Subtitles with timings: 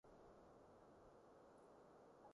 [0.03, 0.13] 馬拉
[2.23, 2.29] 糕